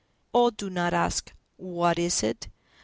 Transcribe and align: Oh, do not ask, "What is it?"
Oh, 0.33 0.49
do 0.49 0.71
not 0.71 0.95
ask, 0.95 1.31
"What 1.57 1.99
is 1.99 2.23
it?" 2.23 2.47